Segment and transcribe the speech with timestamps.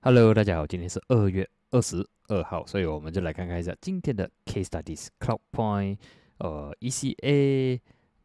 [0.00, 5.98] Hello，大家好，今天是二月二十二号，所以我们就来看看一下今天的 Case Studies Cloud Point，
[6.38, 7.80] 呃，ECA。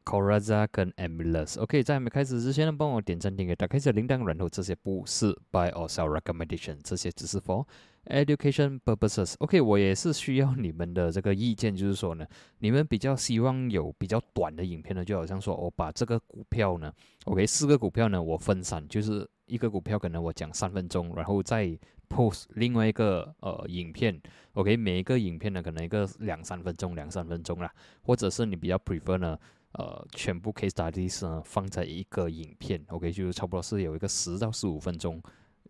[0.07, 1.59] Coraza 跟 Amulus。
[1.59, 4.23] OK，在还没开始之前呢，帮我点赞、订阅、打开一下铃铛。
[4.23, 7.65] 然后这些不是 buy or sell recommendation，这些只是 for
[8.07, 9.35] education purposes。
[9.39, 12.25] OK，我也是需要你们的这个意见，就是说呢，
[12.59, 16.91] 你们比较希望有比较短的影片呢，就好像说我把这个股票呢
[17.25, 21.67] ，OK，四个股票呢，我分散，就是一个股票可能我讲三分钟，然后再
[22.09, 24.19] post 另外一个呃影片。
[24.53, 27.71] OK，每一个影片呢，可能一个两三分钟，两三分钟啦，
[28.01, 29.37] 或者是你比较 prefer 呢？
[29.73, 35.21] 呃，全部 case studies 呢放在一个影片，OK，就是差不多是有一个十到十五分钟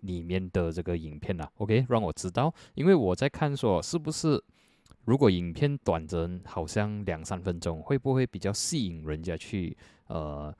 [0.07, 4.43] 里面的这个影片啦，OK，让我知道，因为我在看说是不是
[5.05, 10.51] 如果影片短则好像两三分钟，会不会比较吸引人家去呃，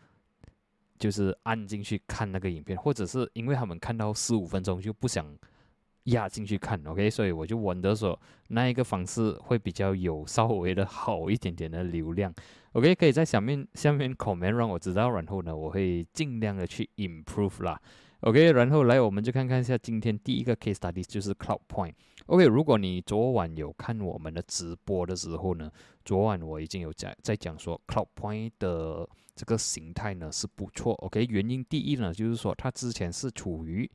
[1.00, 5.26] 就是按进去看那个影片，或者是因为他们看到十五分钟就不想。
[6.08, 12.34] 压进去看，OK，所以我就问的说，那一个方式会比较有稍微的好一点点的流量
[12.72, 17.78] ，OK，可以在下面下面 comment 让我知道，然后呢，我会尽量的去 improve 啦。
[18.22, 25.72] ，OK，然后来我们就看看一下今天第一个 case study 就是 Cloud Point，OK，如果你昨晚有看我们的直播的时候呢，
[26.04, 33.90] 昨晚我已经有讲在讲说 Cloud Point 的这个形态呢是不错，OK，原因第一呢就是说它之前是处于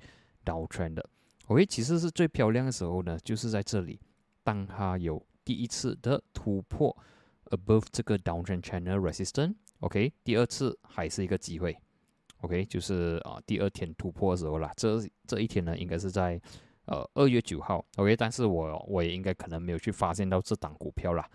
[0.44, 1.10] downtrend 的。
[1.46, 3.98] OK，其实是最漂亮的时候呢，就是在这里，
[4.44, 6.96] 当它有第一次的突破
[7.46, 11.76] above 这个 downtrend channel resistance，OK，第二次还是一个机会。
[12.42, 16.40] ，OK，就是啊第二天突破的时候啦，这这一天呢应该是在
[16.84, 21.28] 呃二月九号，OK，但是我我也应该可能没有去发现到这档股票啦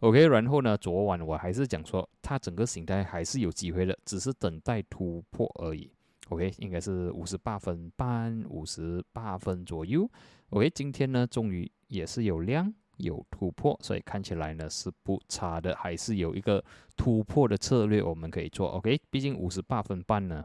[0.00, 5.90] ，OK，然后呢，昨晚我还是讲说它整个形态还是有机会的，只是等待突破而已。
[6.30, 10.10] OK，应该是五十八分半，五十八分左右。
[10.48, 16.64] OK，今天呢，终于也是有量有突破，所以看起来呢是不差的，还是有一个
[16.96, 18.68] 突破的策略我们可以做。
[18.70, 20.42] OK，毕竟五十八分半呢，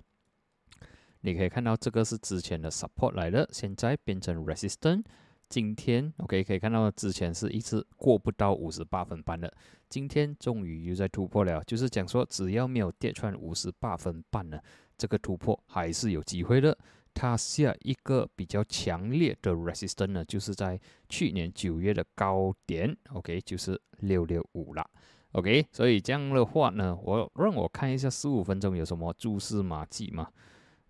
[1.22, 5.03] 你可以看到这个是之前的 support 来的，现在变成 resistance。
[5.50, 9.52] 今天 OK 可以看到之前是一直过不到五十八分半的，
[9.90, 14.59] 今天终于又在突破了，就是讲说只要没有跌穿五十八分半呢。
[14.97, 16.78] 这个突破还是有机会的。
[17.12, 24.88] 它下一个比较强烈的 resistance 呢，就是在去年九月的高点，OK，就是六六五了
[25.31, 25.66] ，OK。
[25.72, 30.30] 所以这样的话呢，我让我看一下十五分钟有什么蛛丝马迹嘛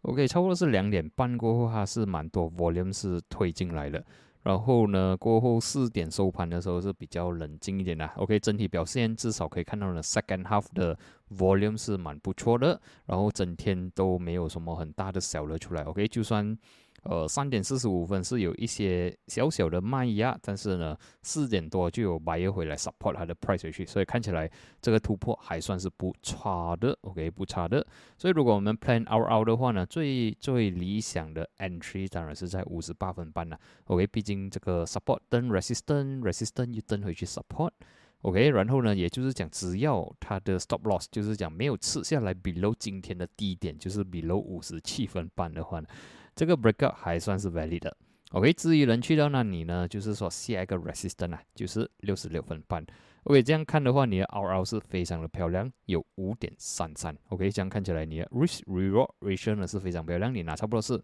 [0.02, 4.04] ？OK，差不多是两点半过后，它是蛮多 volume 是推进来的。
[4.42, 8.06] 然后呢，过后四点收盘的时候是比较冷静一点的。
[8.16, 10.98] OK，整体表现至少可以看到呢，second half 的
[11.30, 12.80] volume 是蛮不错的。
[13.06, 15.84] 然后整天都没有什么很大的小的出来。
[15.84, 16.58] OK，就算。
[17.04, 24.50] 呃，三点四十五分是有一些小小的卖压，但是呢，四点多就有买又回来 support 它的 price 回去，所以看起来
[24.82, 27.86] 这个突破还算是不差的，OK，不差的。
[28.18, 42.76] 所以如果我们 plan out out 的话呢，最最理想的 entry 当然是在五十八分半了，OK，毕竟这个 support 登 resistance，resistance 又登回去 support，OK，然后呢，也就是讲只要它的 stop loss 就是讲没有吃下来 below
[42.78, 45.88] 今天的低点，就是 below 五十七分半的话呢。
[46.36, 47.98] 这个 breakout 还算是 valid 的
[48.32, 52.86] ，OK，至于能去到那里呢，就是说下一个 resistance 啊，就是六十六分半
[53.24, 61.02] ，OK，这样看的话，你的 RR 是非常的漂亮，有五点三三，OK，这样看起来你的 risk reward ratio 呢是非常漂亮，你拿差不多是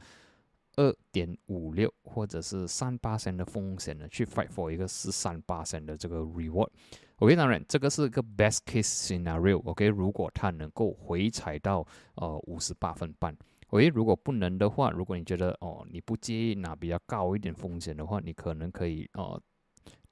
[0.77, 13.35] 二点五六或者是三八三的风险呢，去 fight for 一个十三八三的这个 reward，OK，当然这个是一个 best case scenario，OK，如果它能够回踩到呃五十八分半。
[13.71, 19.41] 喂，如果不能的话，如果你觉得哦，你不介意拿比较高一点风险的话，你可能可以哦，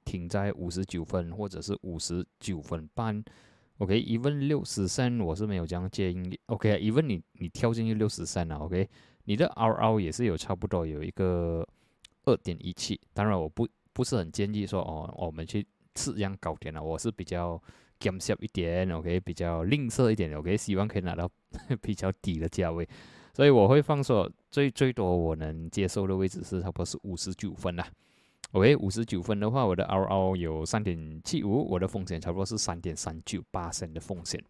[0.04, 3.24] 停在五十九分或者是五十九分半。
[3.78, 6.38] OK，even 六十三我是没有这样建议。
[6.46, 8.88] OK，even 你你跳进去六十三了，OK，
[9.24, 11.66] 你的 RR 也是有差不多有一个
[12.24, 13.00] 二点一七。
[13.12, 17.60] 当然我不不是很建议说哦，我们去吃这样高点了，我是比较
[17.98, 21.28] gam 小一点，OK，比较吝啬一点，OK，希望可以拿到
[21.82, 22.88] 比较低的价位。
[23.34, 27.86] 所以我会放说最最多我能接受的位置是差不多是五十九分啦。
[28.52, 34.40] OK，五十九分的话，我的 RO 有三点七五，我的风险差不多是三点三九八升的风险，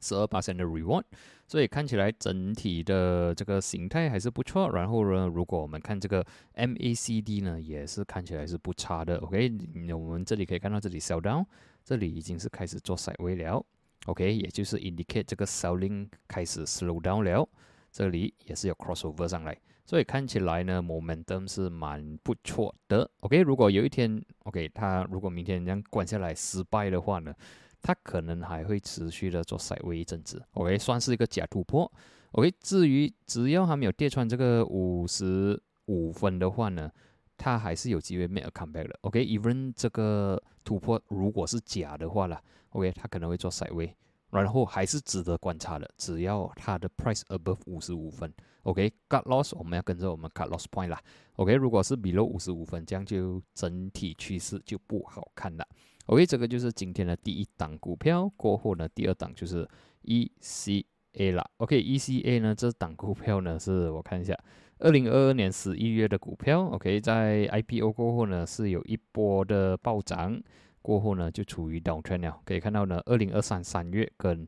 [0.00, 1.04] 十二八升的 reward。
[1.46, 4.70] 所以看起来整体的这个形态还是不错。
[4.72, 6.22] 然后呢，如果我们看这个
[6.54, 9.16] MACD 呢，也是看起来是不差的。
[9.20, 9.50] OK，
[9.94, 11.46] 我们这里可以看到这里 sell down，
[11.82, 13.64] 这里已经是开始做 side way 了。
[14.04, 17.48] OK，也就是 indicate 这个 selling 开始 slow down 了。
[17.92, 23.08] 这里也是有 crossover 上来，所以看起来呢，momentum 是蛮不错的。
[23.20, 27.34] OK，如果有一天，OK，它如果明天这样关下来失败的话呢，
[27.82, 30.42] 它可能还会持续的做 side way 一阵子。
[30.54, 31.92] OK，算是一个假突破。
[32.32, 36.90] OK，至于只要还没有跌穿这个五十五分的话呢？
[37.38, 42.40] 它还是有机会 make a comeback 的，OK，even 这个突破如果是假的话啦
[42.70, 43.92] ，OK，它可能会做 side way，
[44.32, 48.32] 然后还是值得观察的，只要它的 price above 五十五分
[48.62, 51.00] ，OK，cut loss 我们要跟着我们 cut loss point 啦
[51.36, 55.68] ，OK，如果是 below 五十五分，这样就整体趋势就不好看了
[56.06, 59.68] ，OK，这个就是今天的第一档股票，过后呢，第二档就是
[60.04, 64.36] ECA 啦，OK，ECA 呢这档股票呢是我看一下。
[64.78, 70.42] 二零二二年十一月的股票，OK，在 IPO 过后呢，是有一波的暴涨，
[70.82, 72.40] 过后呢就处于 downtrend 了。
[72.44, 74.46] 可以看到呢，二零二三三月跟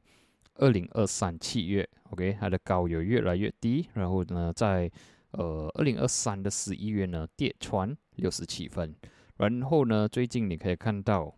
[0.56, 4.90] 二零二三七月，OK，它的高有越来越低，然后呢，在
[5.31, 8.94] 呃二零二三的十一月呢跌穿六十七分，
[9.36, 11.34] 然后呢，最近你可以看到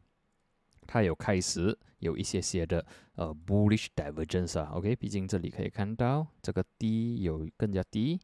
[0.86, 2.84] 它有开始有一些些的
[3.14, 8.20] 呃 bullish divergence 啊，OK，毕竟这里可以看到这个低有更加低。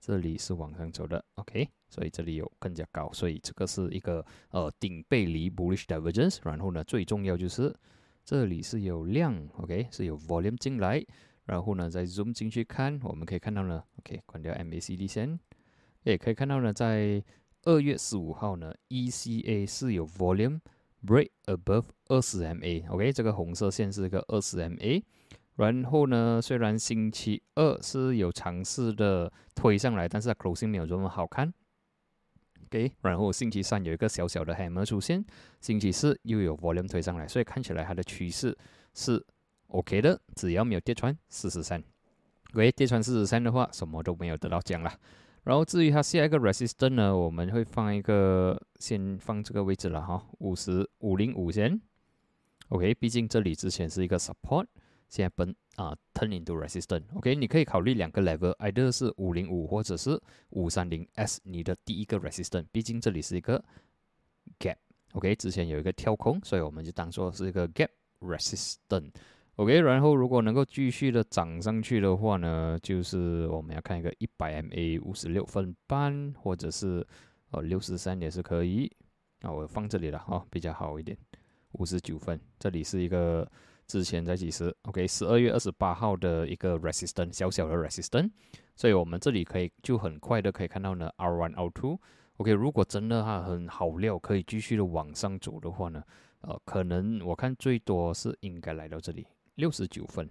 [0.00, 6.38] 这里是往上走的，OK，所以这里有更加高，所以这个是一个呃顶背离 bullish divergence。
[6.42, 7.74] 然后呢，最重要就是
[8.24, 11.04] 这里是有量，OK，是有 volume 进来。
[11.44, 15.38] 然后呢，再 zoom 进去看，我们可以看到呢，OK，关掉 MACD 线，
[16.04, 17.22] 也可以看到呢，在
[17.64, 20.60] 二月十五号呢，ECA 是有 volume
[21.04, 25.02] break above 二十 MA，OK，这个红色线是一个二十 MA。
[25.56, 31.52] 然后呢，虽然星期二是有尝试的推上来，但是它 closing 没有这么好看。
[32.72, 35.22] OK，然后星期三有一个小小的 hammer 出现，
[35.60, 38.56] 星期四又有 volume 推上来，所以看起来它的趋势
[38.94, 39.22] 是
[39.66, 41.84] OK 的，只要没有跌穿四十三。
[42.54, 44.90] OK，跌穿四十三的话，什么都没有得到奖了。
[45.44, 51.78] 然后至于它下一个 resistance 呢，我们会放一个，先放这个位置了哈，五十五零五先。
[52.68, 54.64] OK，毕竟这里之前是一个 support。
[55.12, 60.18] 现在奔啊，turn into resistance，OK，你可以考虑两个 level，either 是五零五或者是
[60.48, 63.62] 五三零 S，你的第一个 resistance，毕竟这里是一个
[64.58, 77.06] gap，OK，之前有一个跳空，所以我们就当做是一个 gap resistance，OK，然后如果能够继续的涨上去的话呢，就是我们要看一个一百 MA 五十六分半，或者是
[77.50, 78.90] 呃六十三也是可以，
[79.40, 81.14] 那我放这里了哈，比较好一点，
[81.72, 83.46] 五十九分，这里是一个。
[83.92, 88.30] 之前在几时？OK，十二月二十八号的一个 resistance，小小的 resistance，
[88.74, 92.00] 所以我们这里可以就很快的可以看到呢，R one R two。
[92.38, 96.02] OK，如果真的它很好料，可以继续的往上走的话呢，
[96.40, 100.26] 呃，可能我看最多是应该来到这里六十九分。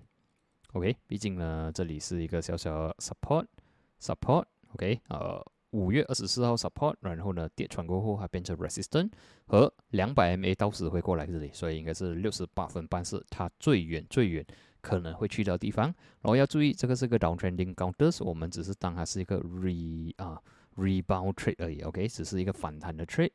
[0.73, 5.50] OK，毕竟呢，这里是一个小小的 support，support，OK，呃。
[5.71, 9.09] 五月二十四号 support，然后呢跌穿过后，它变成 resistance
[9.45, 14.45] 和两百 MA 到时会过来这里，所以应该是六十八分半是它最远最远
[14.81, 15.85] 可能会去到地方。
[15.85, 20.41] 然后要注意，这个是个 downtrending counters，我们只是当它是一个 re 啊
[20.75, 23.31] rebound trade 而已，OK，只是一个反弹的 trade。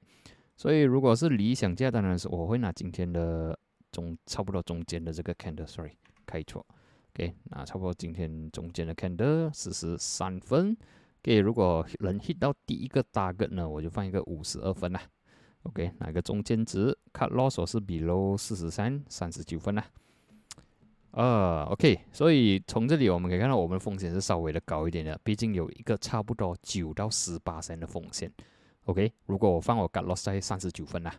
[0.56, 3.58] 所以如果是理想价，当然是我会拿今天的
[3.92, 5.96] 中差不多中间的这个 candle，sorry
[6.26, 6.66] 开错
[7.14, 10.76] ，OK，那差不多今天中间的 candle 四十三分。
[11.26, 15.02] OK，如果能 hit 到第一个 target 呢，我就放一个五十二分啦。
[15.64, 19.84] OK，哪个中间值 cut loss 是 below 四十三，三十九分啦。
[21.10, 28.32] 啊，OK，所以从这里我们可以看到，我们的风险是稍微的高一点的，毕竟有一个差不多九到十八升的风险。
[28.84, 31.12] OK，如果我放我 cut loss 在三十九分啦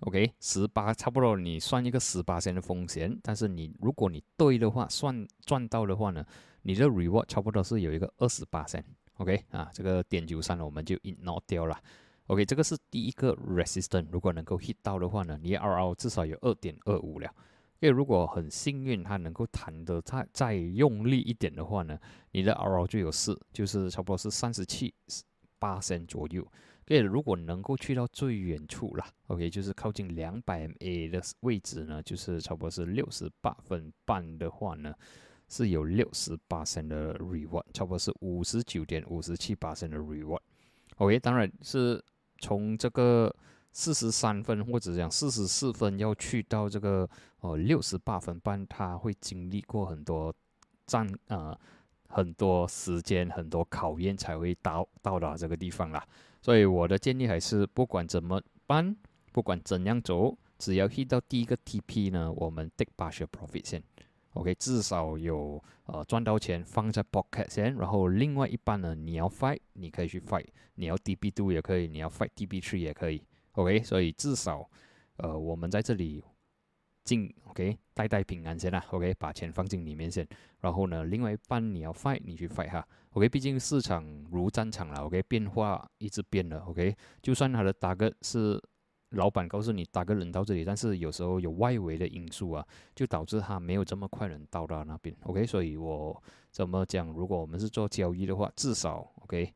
[0.00, 6.22] ，OK，十八差不多你算一个十八升的风险，但是你如果你对的话，算赚到的话呢？
[6.66, 8.66] 你的 reward 差不多是有一个二十八
[9.18, 11.80] ，OK 啊，这个点九三我们就 ignore 掉了
[12.26, 17.32] ，OK，这个是第一个 resistance，如果能够 hit 到的话呢，你的 RR 至少有二点二五了，
[17.78, 21.96] 因为如果很幸运它能够弹得再再用力一点的话呢，
[22.32, 24.92] 你的 RR 就有四，就是差不多是三十七
[25.60, 26.44] 八线左右，
[26.84, 34.92] 对，如果能够去到最远处了，OK，就是靠近两百 MA 的位置呢，就是差不多是六十八分半的话呢。
[35.48, 40.40] 是有六十八升的 reward，差不多是五十九点五十七八升的 reward。
[40.96, 42.02] OK，当然是
[42.38, 43.34] 从这个
[43.72, 47.08] 四十三分或者讲四十四分要去到这个
[47.40, 50.34] 哦六十八分半，他会经历过很多
[50.86, 51.58] 战啊
[52.08, 56.02] 很多时间很多考验才会到到达这个地方啦。
[56.40, 58.96] 所以我的建议还是不管怎么办，
[59.32, 63.82] 不管怎样走，只要 hit 到第一个 TP 呢，我们 take partial profit 先。
[64.36, 74.68] OK，至少有呃赚到钱放在 pocket 先，然后另外一半呢，你要 fight，你可以去 fight，你要 DB two 也可以，你要 fight DB three 也可以，OK，所以至少
[75.16, 76.22] 呃我们在这里
[77.04, 80.28] 进 OK，代代平安先啦，OK，把钱放进里面先，
[80.60, 88.62] 然后呢，另外一半你要 fight，你去 fight 哈，OK，毕竟市场如战场了，OK，变化一直变了，OK，就算它的大个是。
[89.10, 95.16] 老板告诉你打个人到这里，但是有时候有外围的因素啊，就导致他没有这么快能到达那边。
[95.22, 97.06] OK，所以我怎么讲？
[97.12, 99.54] 如果我们是做交易的话，至少 OK，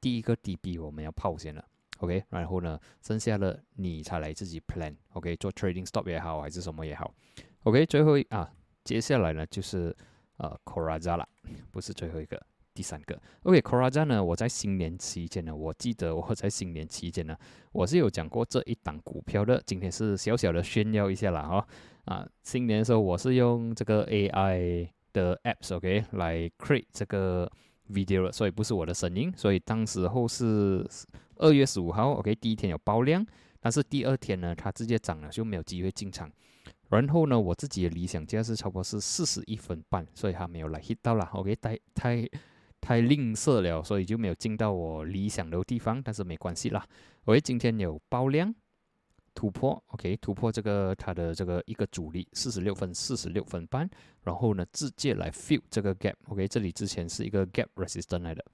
[0.00, 1.64] 第一个 DB 我们要抛先了。
[1.98, 4.96] OK，然后呢，剩下的你才来自己 plan。
[5.10, 7.14] OK，做 trading stop 也好，还是什么也好。
[7.62, 9.96] OK，最后啊，接下来呢就是
[10.38, 11.28] 呃 Coraza 了，
[11.70, 12.44] 不是最后一个。
[12.74, 14.22] 第三个，OK，Coraza 呢？
[14.22, 17.36] 我在新年期间呢，我记得我在新年期间呢，
[17.70, 19.62] 我是有讲过这一档股票的。
[19.66, 21.66] 今天是小小的炫耀一下啦，哈
[22.06, 22.26] 啊！
[22.42, 27.50] 新年的时候我是用这个 AI 的 apps，OK，来 create 这个
[27.90, 29.30] video，了所以不是我的声音。
[29.36, 30.88] 所以当时候是
[31.36, 33.24] 二月十五号，OK，第一天有爆量，
[33.60, 36.30] 但是第二天呢，它直接涨了，就没有机会进场。
[36.88, 42.26] 然后呢，我自己的理想价是超过是四十一分半，所以还没有来 hit 到啦，OK，太太。
[42.82, 46.84] 太吝啬了，所以就没有进到我理想的地方，但是没关系啦。
[47.26, 48.52] 喂，今天有爆量
[49.34, 53.88] 突破，OK，突破这个它的这个一个阻力四十六分四十六分半，
[54.24, 58.44] 然后呢直接来 fill 这个 gap，OK，这里之前是一个 gap resistance 来的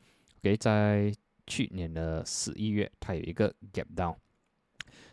[0.41, 1.11] ，OK，在
[1.47, 4.15] 去年的十一月它有一个 gap down，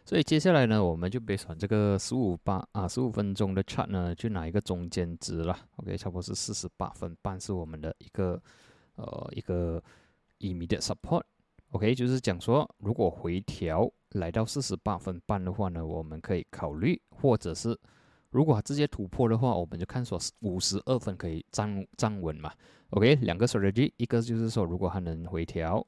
[0.04, 8.44] 所以接下来呢我们就别选这个十五八啊十五分钟的 chart 呢，就拿一个中间值了，OK，差不多是四十八分半是我们的一个。
[8.96, 9.82] 呃，一个
[10.40, 17.78] immediate support，OK，就是讲说，如果回调来到四十八分半的话呢，我们可以考虑，或者是
[18.30, 22.52] 如果直接突破的话，我们就看说五十二分可以站站稳嘛
[22.92, 25.86] ，OK，两个 strategy，一个就是说，如果它能回调，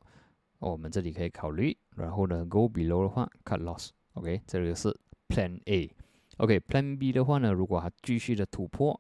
[0.60, 4.94] 我们这里可以考虑，然后呢，go below 的话，cut loss，OK，这个是
[5.30, 9.00] Plan A，OK，Plan B 的话呢，如果它继续的突破，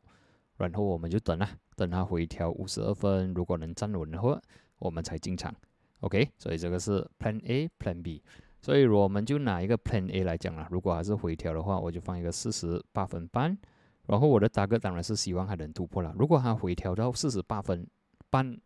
[0.57, 1.49] 然后我们就等啊。
[1.77, 4.41] 等它回调五十二分，如果能站稳的话，
[4.79, 5.53] 我们才进场。
[6.01, 8.21] OK，所以这个是 Plan A、Plan B。
[8.59, 10.67] 所以我们就拿一个 Plan A 来讲了。
[10.71, 13.55] 如果还是回调的话，我就放一个四十八分半。
[14.07, 16.13] 然后我的大哥当然是希望它能突破了。
[16.17, 17.87] 如果它回调到四十八分
[18.29, 18.59] 半，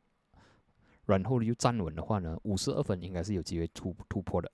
[1.06, 4.50] 然后又站稳的话呢，五十二分应该是有机会突突破的。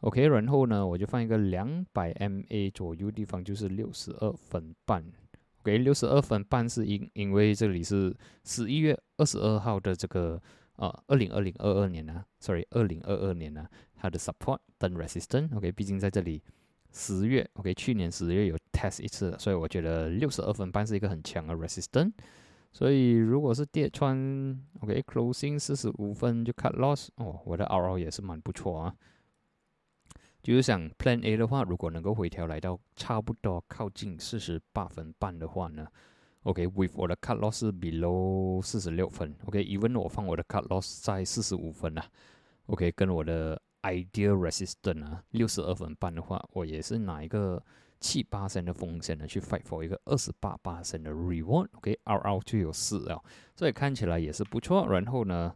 [0.00, 5.02] OK，然后呢，我就放一个两百 MA 左右地方，就是六十二分半。
[5.64, 10.40] 给六十二分半是因因为这里是十一月二十二号的这个
[10.76, 13.66] 呃二零二零二二年呢，sorry 二零二二年呢，
[13.96, 16.42] 它的 support 等 resistance，OK，毕竟在这里
[16.92, 22.12] 十月，OK，去年十月有 test 一次，所以我觉得六十二分半是一个很强的 resistance，
[22.72, 24.16] 所以如果是跌穿
[24.80, 28.94] ，OK，closing 四十五分就 cut loss，哦，我的 RO 也是蛮不错啊。
[30.44, 35.86] 就是想 Plan A 的话，如果能够回调来到差不多靠近四十八分半的话呢
[36.42, 42.04] ，OK，with 我的 cut loss below 四十六分，OK，even 我放我的 cut loss 在四十五分啊
[42.66, 47.64] ，OK，跟我的 ideal resistance 啊六十二分半的话，我也是拿一个
[47.98, 53.18] 七八升的风险呢去 fight for 一个二十八八升的 reward，OK，R R 就有四啊，
[53.56, 54.86] 所以看起来也是不错。
[54.90, 55.54] 然后呢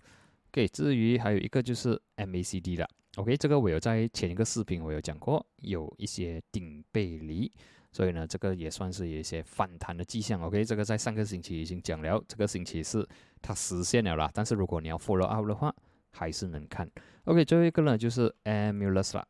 [0.51, 2.89] ，OK，至于还有一个就是 MACD 了。
[3.19, 7.53] OK，这个我有在前一个视频我有讲过，有一些顶背离，
[7.91, 10.41] 所以呢，这个也算是有一些反弹的迹象。
[10.41, 13.05] OK，这个在上个星期已经讲了，这个星期是
[13.43, 14.31] 它实现了啦。
[14.33, 15.75] 但是如果你要 follow up 的话，
[16.13, 16.89] 还是能看。
[17.25, 19.27] OK，最后一个呢就是 Amulus 啦。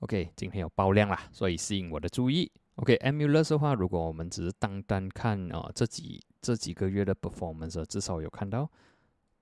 [0.00, 2.50] OK，今天有爆量啦，所以吸引我的注意。
[2.74, 8.68] OK，Amulus 的话，如果我们只是单单看啊这几这几个月的 performance，至少有看到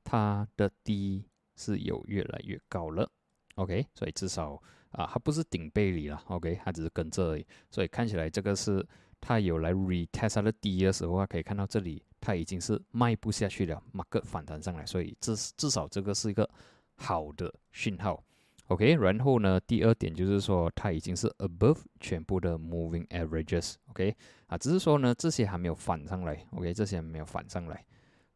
[0.05, 1.25] 它的低。
[1.59, 3.11] 是有越来越高了
[3.57, 4.63] ，OK，所以至少
[4.93, 8.87] 啊，它不是顶背离了，OK，它只是跟着而已，所以看起来这个是
[9.21, 16.49] 它有来 retest 它的低的时候啊，可以看到这里它已经是卖不下去了，mark 反弹上来，所以至至少这个是一个
[16.97, 18.25] 好的讯号
[18.69, 27.85] ，OK，然后呢，第二点就是说它已经是 above 全部的 moving averages，OK，啊，只是说呢这些还没有反上来，OK，这些还没有反上来。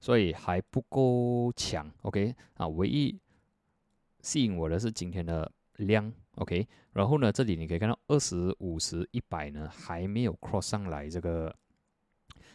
[0.03, 2.35] 所以还不够强，OK？
[2.55, 3.17] 啊，唯一
[4.21, 11.55] 吸引我的是今天的量，OK，然后呢，这里你可以看到二十五十一百呢还没有 cross 上来这个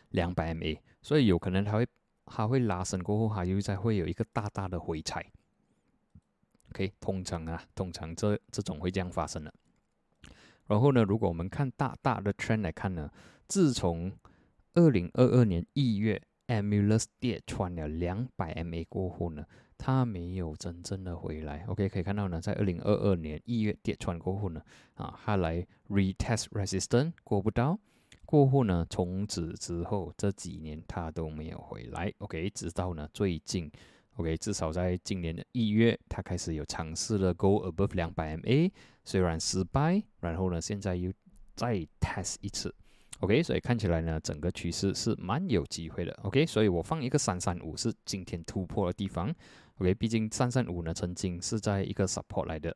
[0.10, 1.88] 两百 MA，所以有可能它会
[2.26, 5.26] 它会拉升过后，它又再会有一个大大的回踩
[6.72, 9.54] ，OK，通常啊，通常这这种会这样发生的。
[10.66, 13.10] 然后呢，如果我们看大大的 trend 来看呢，
[13.48, 14.12] 自从
[14.74, 19.46] 二零二二年一月 a m u l u s 跌穿了两百 MA 过后呢，
[19.78, 21.66] 它没有真正的回来。
[21.68, 24.62] OK，可以看到呢，在二零二二年一月跌穿过后呢，
[24.96, 27.78] 啊，它来 retest resistance 过不到，
[28.26, 32.12] 过后呢，从此之后这几年它都没有回来。
[32.20, 33.70] OK，直到呢最近
[34.16, 38.72] ，OK，至少在今年的一月，它开始有尝试了 go above 两百 MA，
[39.04, 41.12] 虽然失败，然后呢，现在又
[41.56, 42.74] 再 test 一次。
[43.20, 46.14] OK，所以看起来呢，整个趋势是蛮有机会的。
[46.24, 49.34] OK，所以我放一个三三五是今天突破的地方。
[49.80, 52.76] OK，毕竟三三五呢曾经是在一个 support 来的，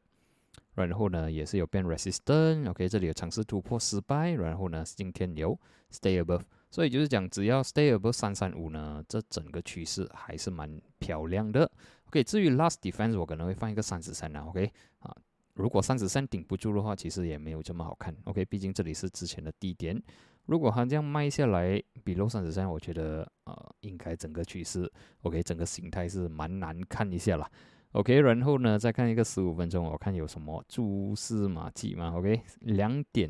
[0.73, 2.67] 然后呢也是有变 resistant。
[2.69, 5.59] OK，这里有尝试突破失败，然后呢今天有
[5.91, 11.71] stay above，所以就是讲只要 stay above 三三五呢，这整个趋势还是蛮漂亮的。
[12.07, 14.45] OK，至于 last defense 我可能会放一个三十三啊。
[14.47, 15.15] OK，啊，
[15.53, 18.15] 如果三十三顶不住的话，其实也没有这么好看。
[18.23, 20.01] OK，毕竟这里是之前的低点。
[20.45, 27.49] 如果它这样卖下来，比六三十三，我觉得呃，应该整个趋势，OK，整个形态是蛮难看一下啦。
[27.91, 33.29] OK，然后呢，再看一个十五分钟，我看有什么蛛丝马迹吗？OK，两点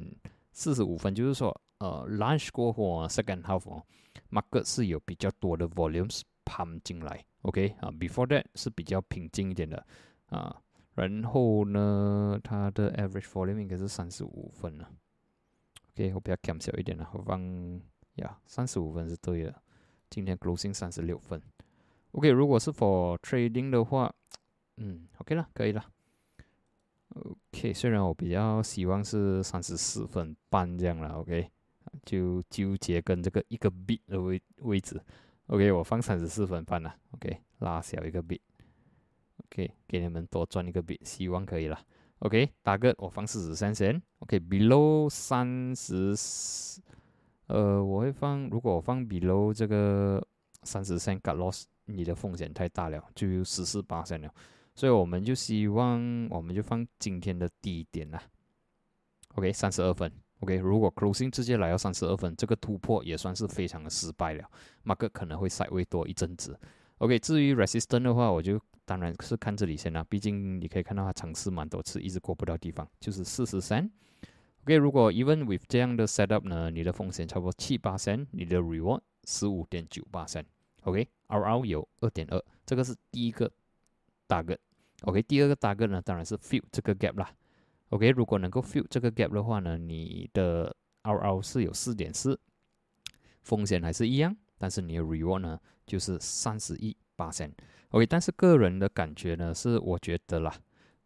[0.51, 1.49] 四十五分，就是说
[1.79, 3.83] 呃，lunch 过后，second half 哦
[4.29, 9.83] ，market 是有比较多的 volumes 掀进来，OK 啊，before that 是比较平静一点的
[10.27, 10.55] 啊，
[10.93, 14.87] 然后呢，它的 average volume 应该是三十五分了。
[15.93, 17.81] OK，我比较减小一点了，我放
[18.15, 19.61] 呀三十五分是对的。
[20.09, 21.41] 今天 closing 三十六分。
[22.11, 24.13] OK，如果是 for trading 的话，
[24.77, 25.85] 嗯，OK 了，可以了。
[27.09, 31.49] OK，虽然我比较希望是三十四分半这样了，OK，
[32.05, 35.01] 就纠结跟这个一个 bit 的位位置。
[35.47, 41.77] OK，我放三十四分半了，OK，拉小一个 bit，OK，给你们多赚一个 bit，希望可以了。
[42.21, 43.99] OK，大个我放四十三线。
[44.19, 46.13] OK，below 三十，
[47.47, 48.47] 呃，我会放。
[48.49, 50.23] 如果我放 below 这个
[50.61, 54.31] 三十三 got loss，你的风险太大了，就十四八线了。
[54.75, 58.21] 所以我们就希望，我们就放今天的低点啦。
[59.33, 60.11] OK，三十二分。
[60.41, 64.47] OK，如果 closing 直接来到三十二分，这个突破也算是非常的失败了。
[64.85, 66.55] market 可能会稍微多一阵子。
[66.99, 68.61] OK，至于 resistance 的话，我就。
[68.91, 73.89] 当然是看这里先啦，毕竟你可以看到它尝试蛮多次，一直过不到地方，就是四十三。
[74.63, 80.45] OK，如果 even with 这样的 setup 呢，你的风险差不多七八三，你的 reward 十五点九八三。
[80.81, 83.49] OK，RR 有二点二，这个是第一个
[84.27, 84.59] 大个。
[85.03, 87.33] OK，第二个大个呢，当然是 fill 这个 gap 啦。
[87.91, 92.37] OK，如果能够 fill 这个 gap 的话呢，你的 RR 是有四点四，
[93.41, 97.49] 风险还是一样，但是你的 reward 呢，就是三十一八三。
[97.91, 100.53] OK，但是个人的感觉呢，是我觉得啦，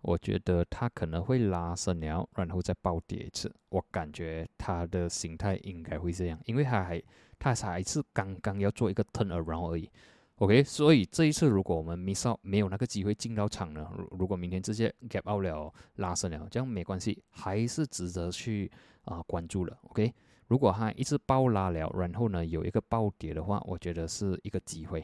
[0.01, 3.51] 我觉得它可能会拉升了，然后再暴跌一次。
[3.69, 7.01] 我感觉它的形态应该会这样，因为它还
[7.39, 9.89] 它才是刚刚要做一个 turn around 而已。
[10.35, 18.71] OK，所以这一次如果我们 miss out 没有那个机会进到场呢，如如果明天直接 gap out 了拉升了，这样没关系，还是值得去
[19.05, 19.75] 啊关注了。
[19.89, 20.13] OK，
[20.47, 25.03] 如果它一直暴拉了，然后呢有一个暴跌的话，我觉得是一个机会。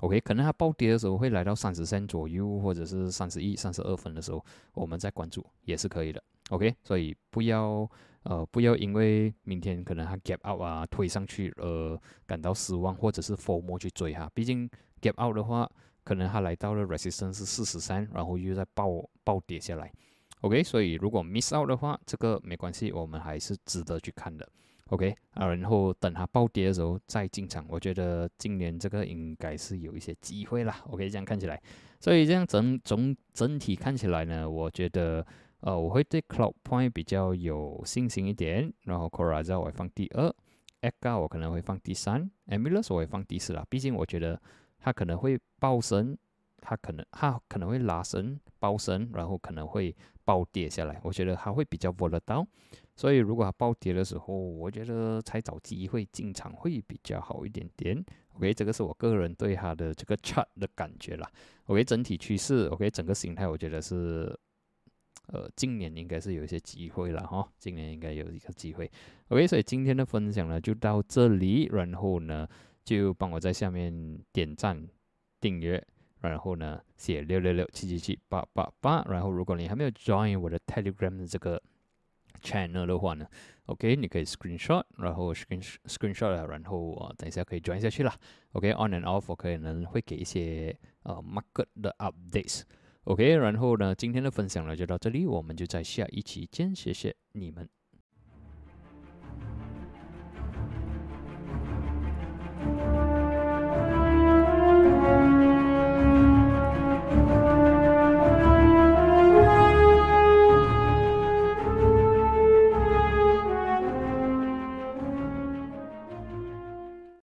[0.00, 6.22] OK，可能它暴跌的时候会来到三十三左右，或者是三十一、三十二分的时候，我们再关注也是可以的。
[6.50, 7.88] OK，所以不要
[8.22, 14.30] 呃不要因为明天可能它 gap out 啊推上去而感到失望，或者是 form 去追哈。
[14.32, 14.70] 毕竟
[15.02, 15.68] gap out 的话，
[16.04, 19.92] 可能它来到了 resistance 是四十三，然后又在暴暴跌下来。
[20.42, 24.48] OK，所以如果 miss out 的话，这个没关系，我们还是值得去看的。
[24.88, 30.82] OK 啊，然后等它暴跌的时候再进场，我觉得今年这个应该是有一些机会啦。
[30.88, 31.60] OK，这样看起来，
[32.00, 35.26] 所以这样整总整体看起来呢，我觉得
[35.60, 38.72] 呃我会对 Cloud Point 比较有信心一点。
[38.84, 40.34] 然后 c o r a z a 我会放第二
[40.80, 43.66] ，Eka 我可能会放第三，Emulus 我会放第四啦。
[43.68, 44.40] 毕竟我觉得
[44.78, 46.16] 它可能会暴升，
[46.62, 50.98] 它可能它可能会拉升、暴升，然后可能会暴跌下来。
[51.02, 52.46] 我觉得它会比较 volatile。
[52.98, 58.04] 所以，如果它暴跌的时候，我觉得才找机会进场会比较好一点点。
[58.32, 61.30] OK，这个是我个人对它的这个 chart 的感觉啦。
[61.66, 64.36] OK，整体趋势，OK，整个形态，我觉得是，
[65.28, 67.48] 呃，今年应该是有一些机会了哈。
[67.56, 68.90] 今年应该有一个机会。
[69.28, 72.48] OK，所以今天的分享呢就到这里，然后呢
[72.84, 74.88] 就帮我在下面点赞、
[75.40, 75.80] 订阅，
[76.22, 79.04] 然后呢写六六六七七七八八八。
[79.04, 81.62] 然后，如果你还没有 join 我的 Telegram 的这个。
[82.42, 83.26] Channel 的话呢
[83.66, 88.14] ，OK，你可以 screenshot，然后 screen screenshot 了，然后啊，等一下可以转下去了。
[88.52, 92.62] OK，on and off 我可能会给一些呃 market 的 updates。
[93.04, 97.68] OK，然后呢，今天的分享呢就到这里，我们就在下一期见，谢谢你们。